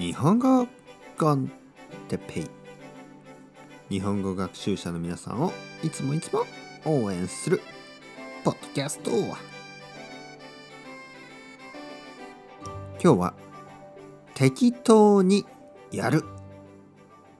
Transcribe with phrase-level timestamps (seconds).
[0.00, 0.66] 日本語
[1.18, 1.52] コン
[2.08, 2.46] テペイ。
[3.90, 6.46] 日本語学習者の皆さんをいつもいつも
[6.86, 7.60] 応援する
[8.42, 9.36] ポッドキャスト今
[12.98, 13.34] 日は
[14.32, 15.44] 適当に
[15.92, 16.24] やる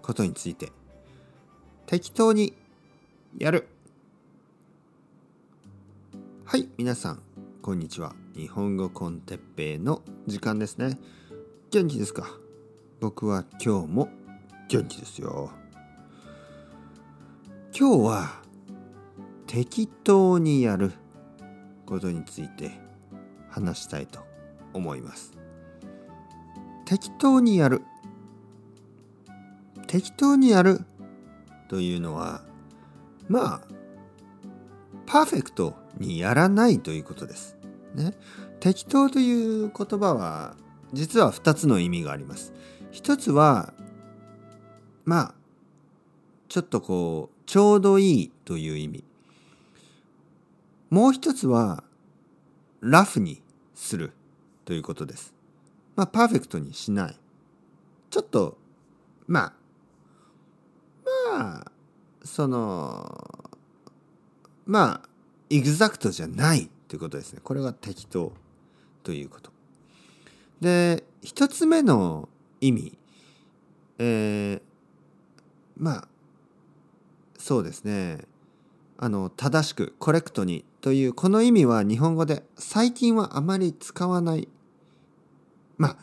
[0.02, 0.70] ことについて。
[1.86, 2.52] 適当に
[3.38, 3.68] やる。
[6.44, 7.22] はい皆さん
[7.62, 8.14] こんにちは。
[8.36, 10.98] 日本語コンテッペイの時間ですね。
[11.70, 12.38] 元気ですか？
[13.00, 14.08] 僕は今日も
[14.68, 15.50] 元気ですよ
[17.76, 18.42] 今日は
[19.46, 20.92] 適当にやる
[21.86, 22.72] ことについて
[23.48, 24.20] 話したいと
[24.74, 25.32] 思います
[26.84, 27.82] 適当にやる
[29.86, 30.84] 適当にやる
[31.68, 32.42] というのは
[33.28, 33.60] まあ
[35.06, 37.56] パーフェクトにやらないということです。
[37.96, 38.14] ね、
[38.60, 40.54] 適当という言葉は
[40.92, 42.52] 実は2つの意味があります。
[42.92, 43.72] 一つは
[45.04, 45.34] まあ
[46.48, 49.04] ちょっとこうちょうどいいという意味。
[50.90, 51.84] もう一つは
[52.80, 53.42] ラフに
[53.74, 54.12] する
[54.64, 55.34] ということです。
[55.94, 57.16] まあパーフェクトにしない。
[58.10, 58.58] ちょっと
[59.26, 59.52] まあ
[61.32, 61.72] まあ
[62.24, 63.50] その
[64.66, 65.08] まあ
[65.48, 67.40] エグザクトじゃないということですね。
[67.42, 68.32] これが適当
[69.02, 69.52] ということ。
[70.60, 72.28] で一つ目の
[72.60, 72.98] 意味、
[73.98, 74.62] えー、
[75.76, 76.08] まあ
[77.38, 78.24] そうですね。
[78.98, 84.48] あの正しくコレクトにというこの意味は日本語で最近はあまり使わない。
[85.78, 85.96] まあ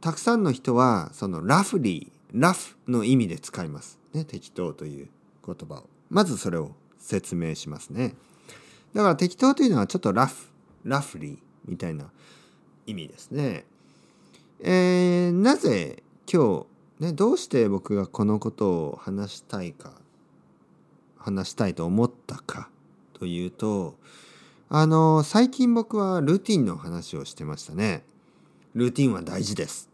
[0.00, 3.98] たくさんの人はそのラフリーラフの意味で使います。
[4.14, 5.08] ね適当という
[5.44, 5.88] 言葉を。
[6.08, 8.14] まずそれを説明しますね。
[8.94, 10.48] だから適当というのはちょっとラフ
[10.84, 12.10] ラフリーみたいな
[12.86, 13.64] 意味ですね。
[14.64, 16.64] えー、なぜ今
[17.00, 19.92] 日、ね、どうして僕がこのことを話したいか
[21.16, 22.70] 話したいと思ったか
[23.12, 23.96] というと
[24.68, 28.04] あの最近僕はルーティンの話をしてましたね。
[28.74, 29.90] ルーティンは大事です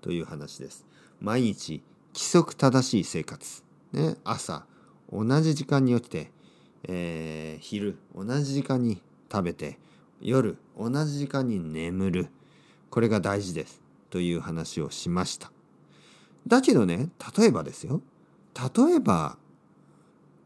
[0.00, 0.86] という話です。
[1.20, 1.82] 毎日
[2.14, 3.62] 規則正しい生活、
[3.92, 4.64] ね、朝
[5.12, 6.30] 同じ時間に起きて、
[6.88, 9.78] えー、昼同じ時間に食べて
[10.22, 12.28] 夜同じ時間に眠る
[12.88, 15.50] これが大事ですという話をしました。
[16.46, 18.00] だけどね例えばですよ。
[18.54, 19.36] 例えば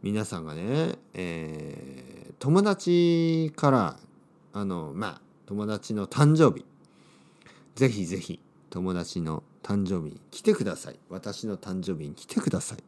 [0.03, 3.97] 皆さんがね、えー、友達から
[4.53, 6.65] あのまあ友達の誕生日。
[7.75, 8.41] ぜひぜひ
[8.71, 10.98] 友達の誕生日に来てください。
[11.09, 12.78] 私の誕生日に来てください。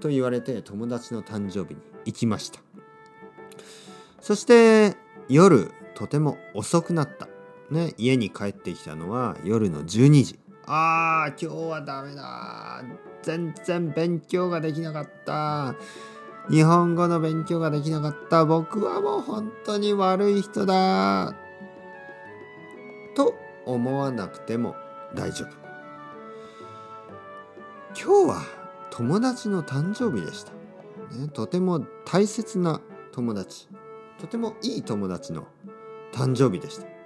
[0.00, 2.60] と言われて友達の誕生日に行きました。
[4.20, 4.96] そして
[5.28, 7.28] 夜とても遅くなった。
[7.70, 10.38] ね、家に帰ってきたのは夜の12時。
[10.66, 12.82] ああ、今日はダメだ。
[13.22, 15.74] 全然勉強ができなかった。
[16.50, 18.46] 日本語の勉強ができなかった。
[18.46, 21.34] 僕はもう本当に悪い人だ。
[23.14, 23.34] と
[23.66, 24.74] 思わなくても
[25.14, 25.48] 大丈夫。
[27.94, 28.42] 今日は
[28.90, 30.52] 友達の誕生日でした。
[31.16, 32.80] ね、とても大切な
[33.12, 33.68] 友達。
[34.18, 35.46] とてもいい友達の
[36.12, 36.97] 誕生日でした。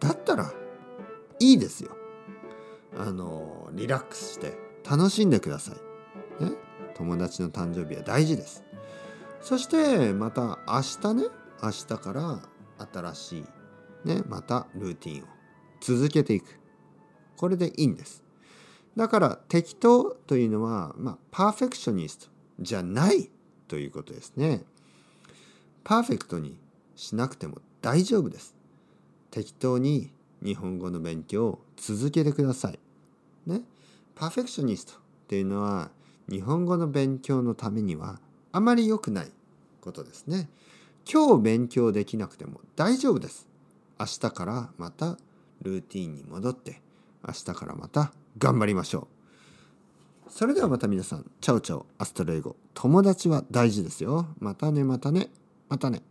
[0.00, 0.52] だったら
[1.38, 1.96] いいですよ。
[2.98, 4.54] あのリラックスして
[4.88, 5.72] 楽しんでくださ
[6.40, 6.44] い。
[6.44, 6.52] ね、
[6.94, 8.64] 友達の誕生日は大事です。
[9.40, 11.24] そしてまた明日ね
[11.62, 12.40] 明日から
[12.92, 13.44] 新しい
[14.08, 15.26] ねまたルーティンを
[15.80, 16.58] 続けていく。
[17.36, 18.24] これでいいんです。
[18.96, 22.28] だから適当というのは、まあ、パーフェクショニスト
[22.58, 23.30] じゃない
[23.68, 24.64] ということですね。
[25.84, 26.58] パーフェクトに
[26.94, 28.55] しなくても大丈夫です。
[29.30, 30.10] 適当に
[30.42, 32.78] 日本語の勉強を続けてください。
[33.46, 33.62] ね。
[34.14, 34.96] perfectionist っ
[35.28, 35.90] ていうのは
[36.28, 38.20] 日本語の勉強のためには
[38.52, 39.30] あまり良くない
[39.80, 40.48] ことですね。
[41.10, 43.46] 今日勉強できなくても大丈夫です。
[43.98, 45.18] 明日からまた
[45.62, 46.80] ルーティンに戻って
[47.26, 49.16] 明日からまた頑張りましょう。
[50.28, 52.56] それではまた皆さん、 chao chao, hasta luego。
[52.74, 54.26] 友達は大事ですよ。
[54.40, 55.30] またね、またね、
[55.68, 56.02] またね。